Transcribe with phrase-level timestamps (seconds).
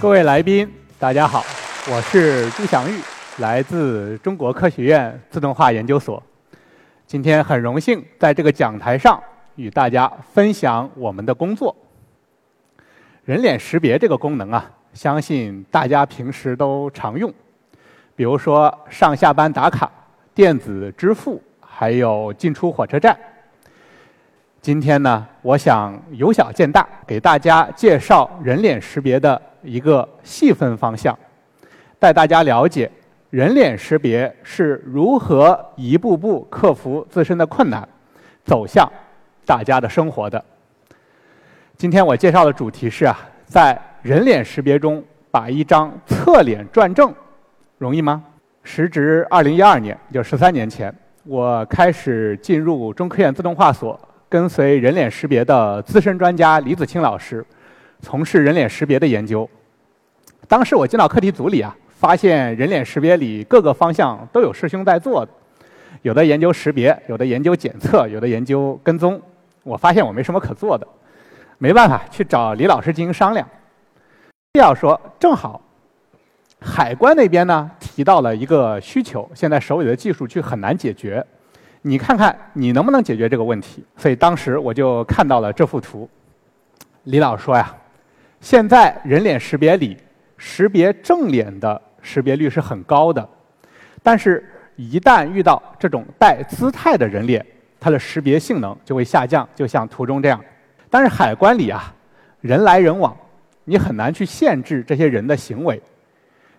[0.00, 0.66] 各位来宾，
[0.98, 1.44] 大家好，
[1.92, 2.98] 我是朱祥玉，
[3.38, 6.22] 来自中国科学院自动化研究所。
[7.06, 9.22] 今天很荣幸在这个讲台上
[9.56, 11.76] 与大家分享我们的工作。
[13.24, 17.32] 人脸识别这个功能啊，相信大家平时都常用，
[18.16, 19.92] 比如说上下班打卡、
[20.34, 23.18] 电子支付，还有进出火车站。
[24.60, 29.40] 今天呢，我想由小见大，给大家介绍人脸识别的。
[29.62, 31.18] 一个细分方向，
[31.98, 32.90] 带大家了解
[33.28, 37.86] 人脸识别是如何一步步克服自身的困难，
[38.42, 38.90] 走向
[39.44, 40.42] 大家的生活的。
[41.76, 47.14] 今天我介绍的主题是啊，在人脸识别中把一张侧脸转正，
[47.76, 48.24] 容易吗？
[48.62, 53.98] 时值二零一二年，就十三年前，我开始进入中科院自动化所，
[54.30, 57.44] 跟随人脸识别的资深专家李子清老师。
[58.00, 59.46] 从事人脸识别的研究。
[60.46, 65.26] 当时我进到课题组里啊，发现人脸识别里各个方向都有师兄在做，
[66.02, 69.20] 有的研究识别，有的研究检测，有的研究跟踪。
[69.64, 70.86] 我发现我没什么可做的，
[71.58, 73.46] 没办法去找李老师进行商量。
[74.54, 75.60] 要说正好，
[76.60, 81.24] 海关那边呢提到了一个需求，现在手里的技术却很难解决，
[81.82, 83.84] 你看看你能不能解决这个问题？
[83.96, 86.08] 所以当时我就看到了这幅图。
[87.04, 87.74] 李老说呀。
[88.42, 89.94] 现在人脸识别里，
[90.38, 93.28] 识别正脸的识别率是很高的，
[94.02, 94.42] 但是，
[94.76, 97.44] 一旦遇到这种带姿态的人脸，
[97.78, 100.42] 它的识别性能就会下降，就像图中这样。
[100.88, 101.94] 但是海关里啊，
[102.40, 103.14] 人来人往，
[103.64, 105.78] 你很难去限制这些人的行为，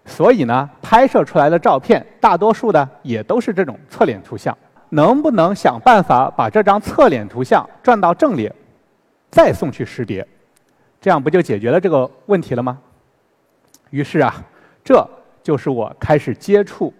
[0.05, 4.55] 所以呢，拍摄出来的照片大多数的也都是这种侧脸图像。
[4.91, 8.53] 能不能想办法把这张侧脸图像转到正脸，
[9.29, 10.25] 再送去识别？
[10.99, 12.77] 这样不就解决了这个问题了吗？
[13.89, 14.43] 于是啊，
[14.83, 15.09] 这
[15.41, 16.93] 就是我开始接触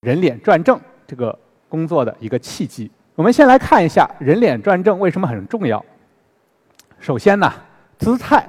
[0.00, 1.36] 人脸转正这个
[1.68, 2.90] 工作的一个契机。
[3.14, 5.82] 我们先来看一下人脸转正为什么很重要。
[6.98, 7.52] 首先呢，
[7.98, 8.44] 姿态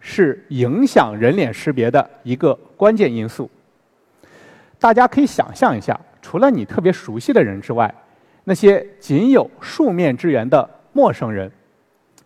[0.00, 3.50] 是影响人脸识别的一个关键因素。
[4.78, 7.92] 大家可以想象一下，除了你特别熟悉的人之外，
[8.44, 11.50] 那些仅有数面之缘的陌生人。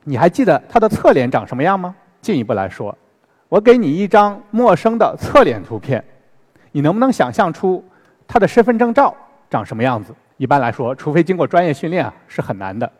[0.04, 1.94] 你还记得他的侧脸长什么样吗？
[2.20, 2.96] 进一步来说，
[3.48, 6.02] 我给你一张陌生的侧脸图片，
[6.72, 7.84] 你能不能想象出
[8.26, 9.14] 他的身份证照
[9.50, 10.14] 长什么样子？
[10.36, 12.90] 一般来说，除非经过专业训练啊，是很难的。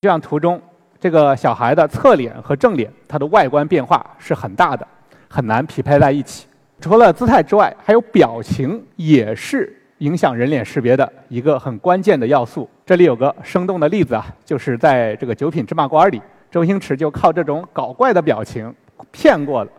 [0.00, 0.60] 就像图中
[1.00, 4.86] 这个小孩的侧脸和正脸，它的外观变化是很大的，
[5.28, 6.46] 很难匹配在一起。
[6.80, 9.81] 除了姿态之外，还有表情也是。
[10.02, 12.68] 影响人脸识别的一个很关键的要素。
[12.84, 16.20] 这里有个生动的例子啊，就是在这个《九品芝麻官》里，
[16.50, 18.74] 周星驰就靠这种搞怪的表情
[19.12, 19.70] 骗过了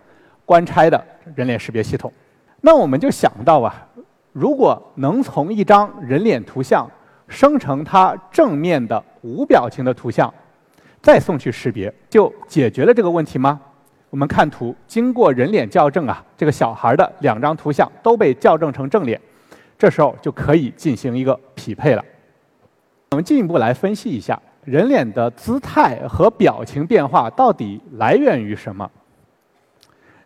[0.45, 2.11] 官差的人脸识别系统。
[2.61, 3.85] 那我们就想到啊，
[4.31, 6.89] 如果能从一张人脸图像
[7.27, 10.33] 生成它正面的无表情的图像，
[11.01, 13.59] 再送去识别，就解决了这个问题吗？
[14.09, 19.19] 我们看图，经过人脸校正啊，这个小孩的两张图像都被校正成正脸。
[19.83, 22.05] 这时候就可以进行一个匹配了。
[23.11, 28.89] 我们进一步来分析一下人脸的姿态和表情变化到底来源于什么。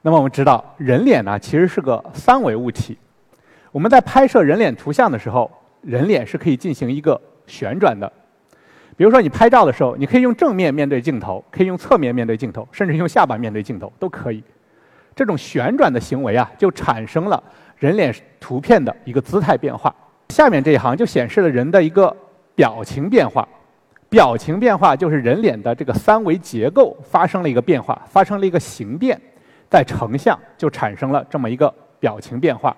[0.03, 2.96] 那么我们知道，人脸呢其实是个三维物体。
[3.72, 5.50] 我们在拍摄人脸图像的时候，
[5.81, 8.07] 人脸是可以进行一个旋转的。
[8.96, 14.44] 比如说你拍照的时候，你可以用正面面对镜头，可以用侧面面对镜头，甚至用下巴面对镜头都可以。
[15.16, 17.41] 这种旋转的行为啊，就产生了。
[17.78, 19.94] 人脸图片的一个姿态变化，
[20.30, 22.16] 下面这一行就显示了人的一个
[22.56, 23.48] 表情变化。
[24.10, 29.20] 表情变化就是人脸的这个三维结构发生了一个变化，发生了一个形变，
[29.70, 32.76] 在成像就产生了这么一个表情变化。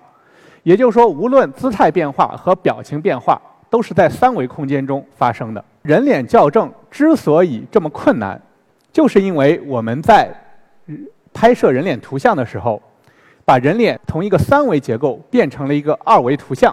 [0.64, 3.40] 也就是说，无论姿态变化和表情变化，
[3.70, 5.64] 都是在三维空间中发生的。
[5.82, 8.38] 人脸校正之所以这么困难，
[8.92, 10.28] 就是因为我们在
[11.32, 12.82] 拍摄人脸图像的时候。
[13.50, 16.72] 把人脸从一个三维结构变成了一个二维图像，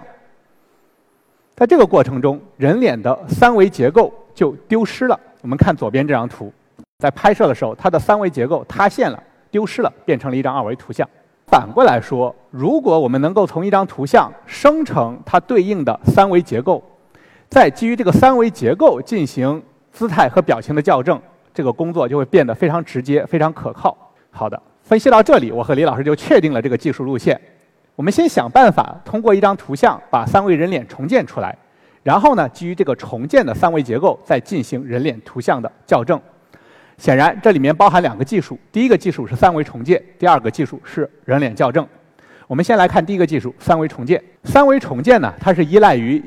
[1.55, 5.19] 在这个过程中，人脸的三维结构就丢失了。
[5.41, 6.53] 我们看左边这张图，
[6.99, 11.09] 在拍摄的时候，它的三维结构塌陷了，丢失了，变成了一张二维图像。
[11.47, 16.83] 反过来说，如果我们能够从一张图像生成它对应的三维结构，
[17.49, 21.19] 再基于这个三维结构进行姿态和表情的校正，
[21.55, 23.97] 这个工作就会变得非常直接、非常可靠。
[24.29, 24.61] 好的。
[24.87, 27.37] 分析到这里，我和李老师就确定了这个技术路线。
[27.93, 31.53] 我们先想办法通过一张图像把三维人脸重建出来，
[32.03, 36.17] 然后呢，基于这个重建的三维结构再进行人脸图像的校正，
[36.97, 41.85] 显然，这里面包含两个技术：第一个技术是三维重建，第二个技术是人脸校正。
[42.47, 44.23] 我们先来看第一个技术——三维重建。
[44.45, 46.23] 三维重建呢，它是依赖于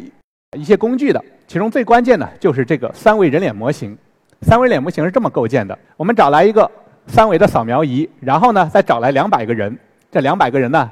[0.59, 3.97] 一些工具的，其中最关键的就是这个三维人脸模型。
[4.43, 6.71] 三维脸模型是这么构建的：我们找来一个
[7.11, 9.77] 三维的扫描仪，然后呢，再找来两百个人，
[10.11, 10.89] 这两百个人呢，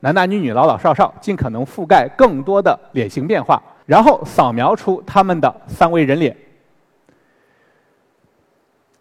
[0.00, 6.36] 男男女女、老老少少，尽可能覆盖更多的脸型变化，然后扫描出他们的三维人脸。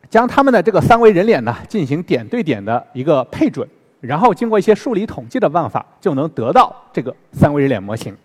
[0.10, 3.68] 将他们的这个三维人脸呢进行点对点的一个配准，
[4.00, 8.16] 然后经过一些数理统计的办法，就能得到这个三维人脸模型。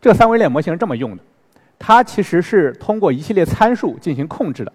[0.00, 1.22] 这个三维脸模型是这么用的，
[1.78, 4.72] 它其实是通过一系列参数进行控制的。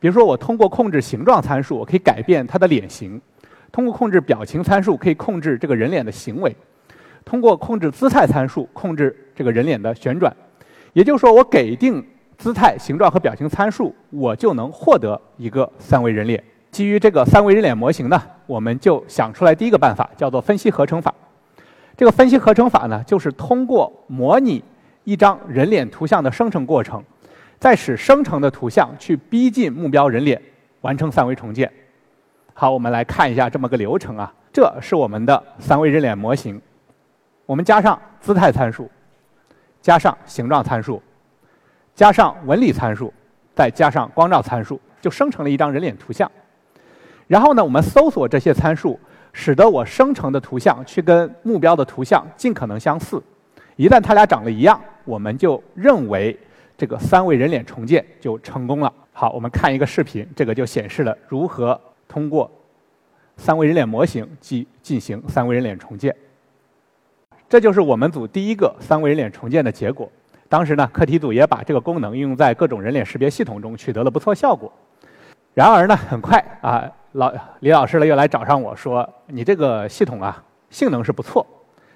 [0.00, 3.20] 比如说，我通过控制形状参数，我可以改变它的脸型；
[3.72, 6.50] 通过控制表情参数，可以控制这个人脸的行为；
[7.24, 10.34] 通过控制姿态参数，控制这个人脸的旋转。
[10.92, 12.04] 也就是说，我给定。
[12.38, 16.44] 姿态、形状和表情参数，我就能获得一个三维人脸。
[16.70, 21.14] 基于这个三维人脸模型呢，我们就想出来第一个办法，叫做分析合成法。
[21.96, 24.62] 这个分析合成法呢，就是通过模拟
[25.04, 27.02] 一张人脸图像的生成过程，
[27.58, 30.40] 再使生成的图像去逼近目标人脸，
[30.82, 31.72] 完成三维重建。
[32.54, 34.32] 好，我们来看一下这么个流程啊。
[34.52, 36.60] 这是我们的三维人脸模型，
[37.44, 38.90] 我们加上姿态参数，
[39.82, 41.02] 加上形状参数。
[41.94, 43.12] 加上纹理参数，
[43.54, 46.30] 再加上光照参数，就生成了一张人脸图像。
[47.26, 49.00] 然后呢，我们搜索这些参数，
[49.32, 53.22] 使得我生成的图像去跟目标的图像尽可能相似。
[53.76, 56.38] 一旦它俩长得一样，我们就认为
[56.76, 58.92] 这个三维人脸重建就成功了。
[59.12, 62.50] 好，我们看一个视频，这个就显示了如何通过
[63.36, 66.14] 三维人脸模型进进行三维人脸重建。
[67.48, 70.10] 这就是我们组第一个三维人脸重建的结果。
[70.48, 74.70] 当时呢，课题组也把这个功能应用在各种人脸识别系统中，取得了不错效果。
[75.54, 81.46] 然而呢，很快啊，老李老师呢又来找上我说：“你这个系统啊，性能是不错，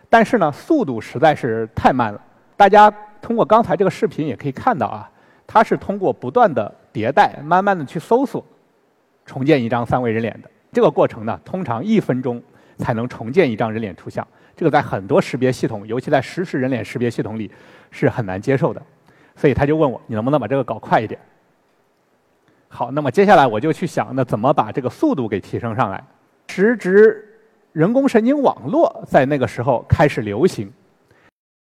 [0.09, 2.21] 但是呢，速度实在是太慢了。”
[2.57, 5.11] 大家通过刚才这个视频也可以看到啊，
[5.47, 8.45] 它是通过不断的迭代，慢慢的去搜索，
[9.25, 10.51] 重建一张三维人脸的。
[10.73, 12.43] 这个过程呢，通常一分钟
[12.79, 14.27] 才能重建一张人脸图像。
[14.57, 17.51] 这个在很多识别系统，尤其在实时人脸识别系统里
[17.91, 18.83] 是很难接受的，
[19.35, 21.19] 所以他就问我，你能不能把这个搞快一点？
[22.69, 26.03] 好，那么接下来我就去想，那怎么把这个速度给提升上来？
[26.49, 27.27] 时值
[27.73, 30.71] 人工神经网络在那个时候开始流行。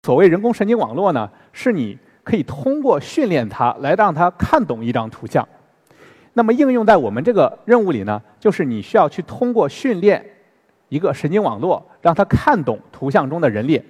[0.03, 5.47] 所谓人工神经网络呢，是你可以通过训练它来让它看懂一张图像。
[6.33, 10.25] 那么应用在我们这个任务里呢，就是你需要去通过训练。
[10.87, 13.83] 一个神经网络让它看懂图像中的人脸，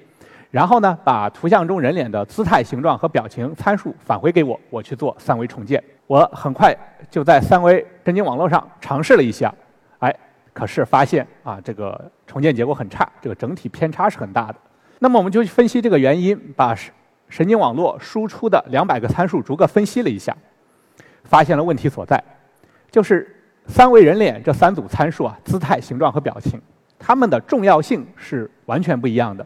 [0.52, 5.82] 然后呢，把图像中人脸的姿态、形状和表情参数返回给我，我去做三维重建。
[6.08, 6.76] 我很快
[7.10, 9.54] 就在三维神经网络上尝试了一下，
[10.00, 10.14] 哎，
[10.52, 14.56] 可是发现啊，这个重建结果很差，这个整体偏差是很大的。
[15.00, 16.76] 那么我们就去分析这个原因，把
[17.30, 20.36] 神经网络输出的两百个参数逐个分析了一下，
[21.24, 22.22] 发现了问题所在，
[22.92, 23.36] 就是
[23.66, 26.62] 三维人脸这三组参数啊，姿态、形状和表情。
[26.98, 29.46] 它们的重要性是完全不一样的，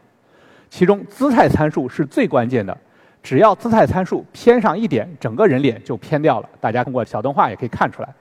[0.68, 2.76] 其中姿态参数是最关键的，
[3.22, 6.48] 只要姿态参数偏上一点，整个人脸就偏掉了。
[6.60, 8.12] 大家通过小动画也可以看出来。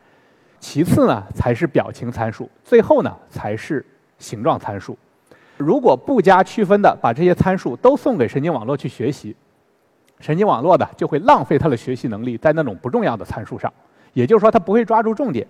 [0.59, 3.83] 其次呢，才是表情参数，最后呢才是
[4.19, 4.95] 形状参数。
[5.57, 9.35] 如果不加区分的把这些参数都送给神经网络去学习，
[10.19, 13.71] 神经网络的就会浪费它的学习能力在那种不重要的参数上，
[14.13, 15.47] 也就是说它不会抓住重点。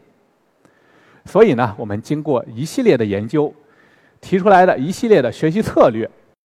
[1.25, 3.53] 所以呢，我们经过一系列的研究。
[4.21, 6.09] 提出来的一系列的学习策略，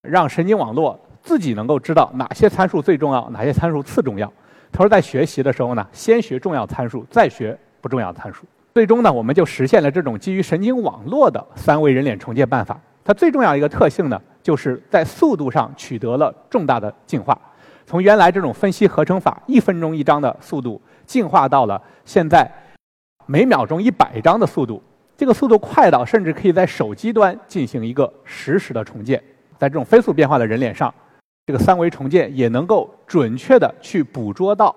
[0.03, 4.31] 让神经网络自己能够知道哪些参数最重要，哪些参数次重要。
[4.71, 8.45] 他说，在学习的时候呢，先学重要参数，再学不重要参数。
[8.75, 12.79] 最终呢，我们就实现了这种基于神经网络的三维人脸重建办法。
[13.05, 17.39] 它最重要一个特性呢，就是在速度上取得了重大的进化，
[17.85, 22.51] 从原来这种分析合成法一分钟一张的速度，进化到了现在
[23.27, 24.81] 每秒钟一百张的速度。
[25.15, 29.23] 这个速度快到甚至可以在手机端进行一个实时的重建，
[29.57, 30.93] 在这种飞速变化的人脸上，
[31.45, 34.75] 这个三维重建也能够准确的去捕捉到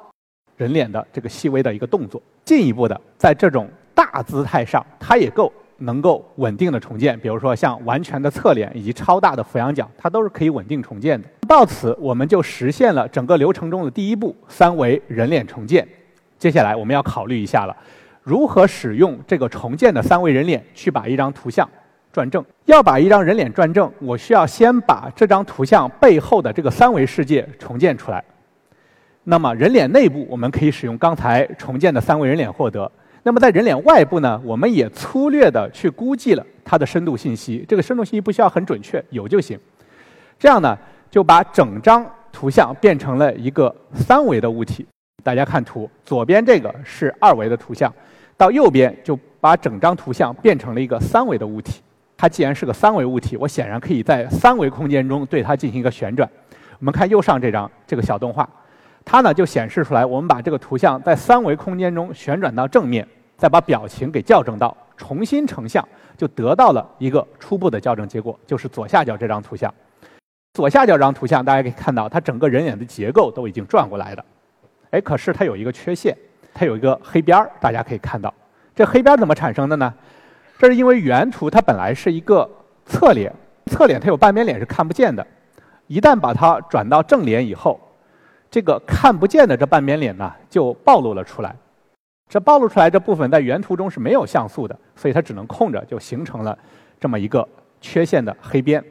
[0.57, 2.23] 人脸的这个细微的一个动作。
[2.45, 7.19] 进一步的，在这种大姿态上，它也够能够稳定的重建。
[7.21, 11.29] 比如说像完全的侧脸以及超大的俯仰角，它都是可以稳定重建的。
[11.47, 15.87] 到此，我们就实现了整个流程中的第一步——三维人脸重建。
[16.39, 17.77] 接下来我们要考虑一下了。
[18.23, 21.67] 如何使用这个重建的三维人脸去把一张图像
[22.13, 22.45] 转正？
[22.67, 28.23] 要把一张人脸转正，我需要先把这张图像背后的这个三维世界重建出来。
[29.25, 32.91] 那么人脸内部，我们可以使用刚才重建的三维人脸获得。
[33.29, 37.63] 那么在人脸外部呢，我们也粗略的去估计了它的深度信息。
[37.69, 39.61] 这个深度信息不需要很准确，有就行。
[40.39, 40.75] 这样呢，
[41.11, 44.87] 就把整张图像变成了一个三维的物体。
[45.23, 47.93] 大家看图，左边这个是二维的图像，
[48.35, 51.83] 到右边就把整张图像变成了一个三维的物体。
[52.17, 56.27] 它既然是个三维物体，我显然可以在三维空间中对它进行一个旋转。
[56.79, 58.49] 我们看右上这张这个小动画，
[59.05, 63.07] 它呢就显示出来，我们把这个图像在三维空间中旋转到正面，
[63.39, 65.83] 再把表情给校正到，重新成像，
[66.17, 69.73] 就得到了一个初步的校正结果，就是左下角这张图像。
[70.55, 74.25] 左下角这张图像，大家可以看到，它整个人脸的结构都已经转过来了。
[74.91, 76.17] 哎，可是它有一个缺陷，
[76.53, 78.35] 它有一个黑边儿，大家可以看到，
[78.75, 79.95] 这黑边怎么产生的呢？
[80.59, 82.51] 这是因为原图它本来是一个
[82.85, 83.33] 侧脸，
[83.67, 85.25] 侧脸它有半边脸是看不见的，
[85.87, 87.79] 一旦把它转到正脸以后，
[88.51, 91.55] 这个看不见的这半边脸呢就暴露了出来。
[92.29, 96.57] 这暴露出来这部分在原图中是没有像素的，所以它只能空着，就形成了
[97.01, 97.49] 这么一个
[97.81, 98.83] 缺陷的黑边。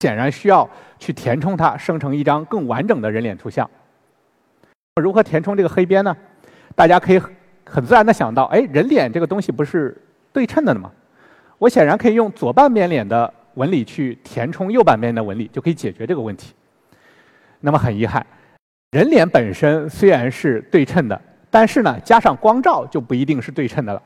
[0.00, 3.68] 显然需要去填充它，生成一张更完整的人脸图像。
[5.00, 6.16] 如何填充这个黑边呢？
[6.74, 7.20] 大家可以
[7.64, 9.96] 很自然的想到，哎，人脸这个东西不是。
[10.32, 10.90] 对称的吗？
[11.58, 16.52] 我显然可以用左半边脸的纹理去填充右半边的纹理，就可以解决这个问题。
[17.60, 18.26] 那么很遗憾，
[18.90, 21.22] 人脸本身虽然是对称的，
[21.54, 24.02] 但是呢，加上光照就不一定是对称的了。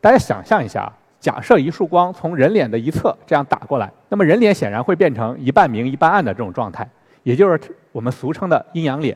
[0.00, 6.88] 大家想象一下啊，假设一束光从人脸的一侧这样打过来，那么人脸显然会变成一半明一半暗的这种状态，
[7.22, 7.60] 也就是
[7.92, 9.14] 我们俗称的阴阳脸。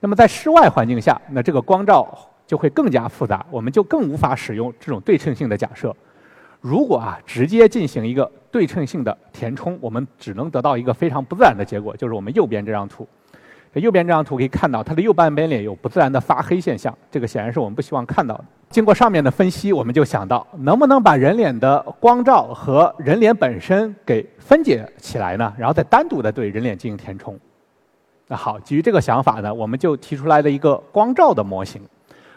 [0.00, 2.08] 那么在室外环境下，那这个光照。
[2.48, 5.94] 就会更加复杂，我们就更无法使用这种对称性的假设。
[6.62, 13.06] 如果啊直接进行一个对称性的填充，我们只能得到一个非常不自然的结果，就是我们右边这张图。
[13.72, 18.44] 这右边这张图可以看到，它的右半边脸有不自然的发黑现象，这个显然是我们不希望看到的。
[18.70, 25.52] 经过上面的分析，我们就想到，能不能把人脸的光照和人脸本身给分解起来呢？
[25.58, 27.38] 然后再单独的对人脸进行填充。
[28.26, 31.80] 那好，基于这个想法呢，我们就提出来了一个光照的模型。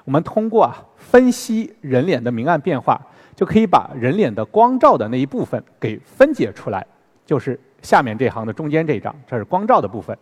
[0.05, 2.99] 我们通过啊分析人脸的明暗变化，
[3.35, 6.85] 就可以把人脸的光照的那一部分给分解出来，
[7.25, 10.17] 就是下面这行的中间这一张，这是光照的部分。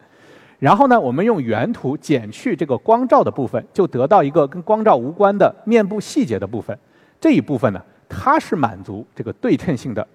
[0.59, 6.77] 然后呢，我们用原图减去这个光照的部分，就得到一个跟光照无关的面部细节的部分。
[7.19, 10.05] 这一部分呢，它是满足这个对称性的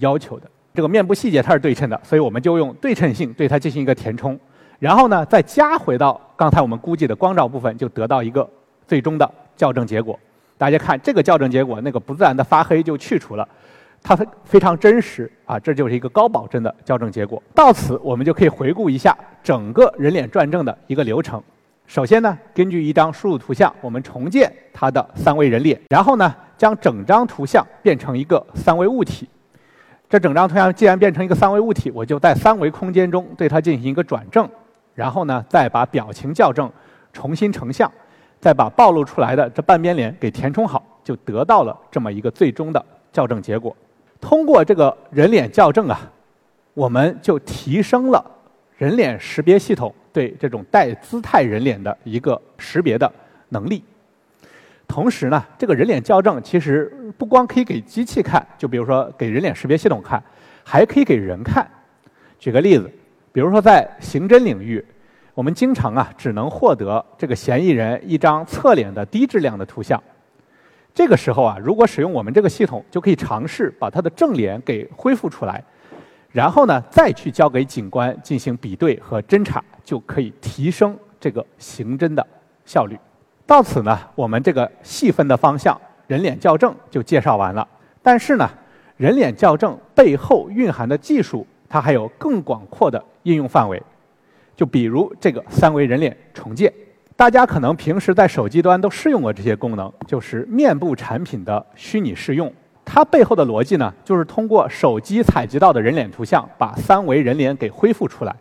[0.00, 0.50] 要求的。
[0.74, 4.38] 这个面部细节它是对称的，所以我们就用对称性对它进行一个填充。
[4.78, 8.48] 然后呢，再加回到刚才我们估计的光照部分，就得到一个。
[8.84, 10.18] 最终的校正结果，
[10.58, 13.48] 大家看这个校正结果，那个不自然的发黑就去除了，
[14.02, 17.42] 它非常真实啊，这就是一个高保真的校正结果。
[17.54, 21.42] 到此，我们就可以回顾一下整个人脸转正的一个流程。
[21.86, 29.28] 首先呢，根据一张输入图像，我们重建它的三维人脸，然后呢，将整张图像变成一个三维物体。
[30.08, 34.48] 这整张图像既然变成一个三维物体，我就在三维空间中对它进行一个转正，
[34.94, 36.70] 然后呢，再把表情校正，
[37.12, 37.90] 重新成像。
[38.40, 43.76] 再把暴露出来的这半边脸给填充好，就得到了这么一个最终的校正结果。
[44.22, 46.00] 通过这个人脸校正啊，
[46.72, 48.24] 我们就提升了
[48.78, 53.12] 人脸识别系统对这种带姿态人脸的一个识别的
[53.48, 53.84] 能力。
[54.86, 60.22] 同时呢，这个人脸校正其实不光可以给机器看，就比如说给人脸识别系统看，
[60.64, 61.68] 还可以给人看。
[62.38, 62.90] 举个例子，
[63.32, 64.82] 比如说在刑侦领域。
[65.34, 70.00] 我们经常啊，只能获得这个嫌疑人一张侧脸的低质量的图像。
[70.94, 75.62] 这个时候啊，如果使用我们这个系统，就可以尝试把它的正脸给恢复出来，
[76.30, 82.26] 然后呢，再去交给警官进行比对和侦查，就可以提升这个刑侦的
[82.66, 82.98] 效率。
[83.46, 87.66] 到此呢，我们这个细分的方向人脸校正就介绍完了。
[88.02, 88.48] 但是呢，
[88.98, 93.82] 人脸校正背后蕴含的技术，它还有更广阔的应用范围。
[94.54, 96.72] 就比如这个三维人脸重建，
[97.14, 102.52] 大家可能平时在手机端都试用过这些功能，就是面部产品的虚拟试用。
[102.84, 108.34] 它背后的逻辑呢，就是通过手机采集到的人脸图像，把三维人脸给恢复出来，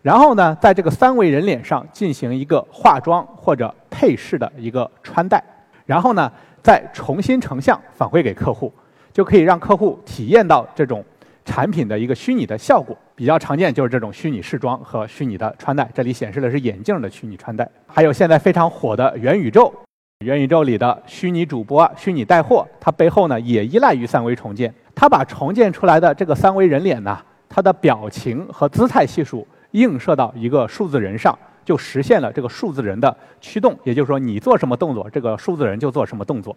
[0.00, 5.42] 然后呢，在这个三维人脸上进行一个化妆或者配饰的一个穿戴，
[5.84, 6.30] 然后呢，
[6.62, 8.72] 再重新成像返回给客户，
[9.12, 11.04] 就可以让客户体验到这种。
[11.44, 15.88] 产品的一个虚拟的效果比较常见，就是这种虚拟试装和虚拟的穿戴。
[15.94, 19.72] 这里显示的是眼镜的虚拟穿戴，还有现在非常火的元宇宙。
[20.24, 24.72] 元宇宙里的虚拟主播、虚拟带货，它背后呢也依赖于三维重建。
[24.94, 36.56] 它把重建出来的这个三维人脸呢，它的表情和姿态系数映射到一个数字人上，就实现了这个数字人的驱动，也就是说，你做什么动作，这个数字人就做什么动作，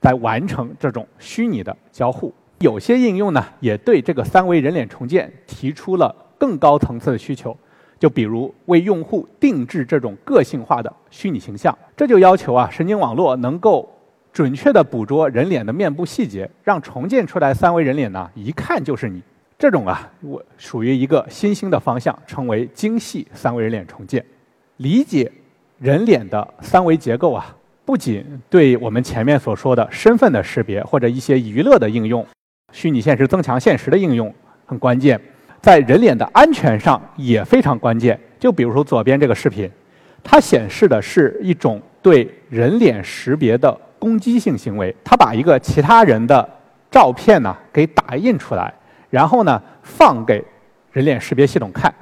[0.00, 2.32] 在完成这种虚拟的交互。
[2.60, 7.56] 有些应用呢，也对这个三维人脸重建提出了更高层次的需求，
[7.98, 13.88] 就比如为用户定制这种个性化的虚拟形象，这就要求啊，神经网络能够
[14.30, 19.22] 准确地捕捉人脸的面部细节，让重建出来三维人脸呢，一看就是你。
[19.58, 24.22] 这种啊，我属于一个新兴的方向，称为精细三维人脸重建。
[24.76, 25.32] 理解
[25.78, 32.26] 人脸的三维结构啊，不仅对我们前面所说的身份的识别或者一些娱乐的应用、
[32.72, 34.32] 虚拟现实、增强现实的应用
[34.66, 35.20] 很关键，
[35.60, 38.18] 在人脸的安全上也非常关键。
[38.38, 39.70] 就比如说左边这个视频，
[40.22, 46.48] 它显示的是一种对人脸识别的攻击性行为，它把一个其他人的
[46.90, 48.72] 照片呢给打印出来。
[49.10, 50.44] 然后呢，放给
[50.92, 51.92] 人脸识别系统看，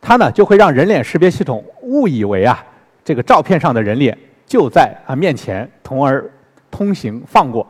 [0.00, 2.64] 它呢就会让人脸识别系统误以为啊，
[3.04, 6.24] 这个照片上的人脸就在啊面前，从而
[6.70, 7.66] 通行放过，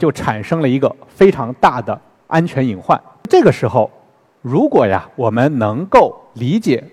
[0.00, 3.00] 就产生了一个非常大的安全隐患。
[3.30, 3.90] 这个时候，
[4.42, 6.84] 如果呀我们能够理解、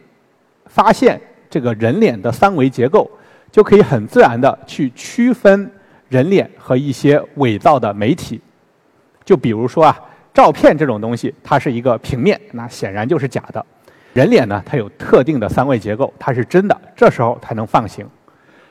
[0.68, 1.20] 发现
[1.50, 3.10] 这个人脸的三维结构，
[3.52, 5.70] 就可以很自然的去区分
[6.08, 8.42] 人脸和一些伪造的媒体。
[9.24, 10.00] 就比如说啊。
[10.34, 13.64] 照片这种东西，它是一个平面，那显然就是假的。
[14.14, 18.04] 人脸呢，它有特定的三维结构，它是真的，这时候才能放行。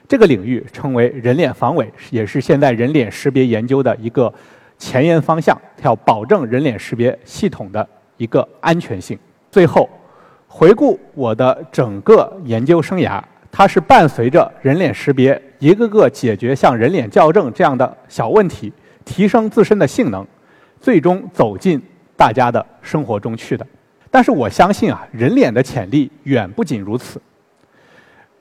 [0.08, 4.32] 这个领域称为人脸防伪，也是现在人脸识别研究的一个
[4.78, 9.18] 前沿方向，要保证人脸识别系统的一个安全性。
[9.50, 9.88] 最后，
[10.46, 18.72] 回顾我的整个研究生涯，它是伴随着人脸识别一个个解决像人脸校正这样的小问题，
[19.04, 20.26] 提升自身的性能。
[20.80, 21.80] 最终走进
[22.16, 23.64] 大家的生活中去的，
[24.10, 27.22] 但是我相信啊，人脸的潜力远不仅如此。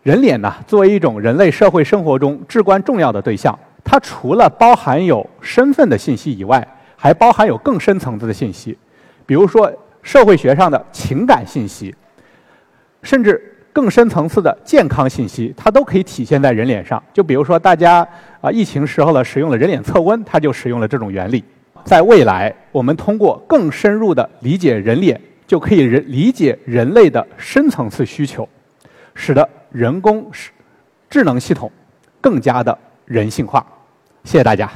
[0.03, 8.75] 人脸呢，作为一种人类社会生活中至关重要的对象，它除了包含有身份的信息以外，还包含有更深层次的信息，
[9.27, 9.71] 比如说
[10.01, 11.93] 社会学上的情感信息，
[13.03, 13.39] 甚至
[13.71, 17.01] 更深层次的健康信息，它都可以体现在人脸上。
[17.13, 18.07] 就比如说大家
[18.41, 21.43] 啊，疫情时候呢，使用了人脸测温，它就使用了这种原理。
[21.83, 28.47] 在未来，我们通过更深入的理解人脸，就可以人理解人类的深层次需求，
[29.15, 30.29] 使得人工
[31.09, 31.71] 智能系统
[32.19, 33.65] 更加的人性化。
[34.23, 34.69] 谢谢大家。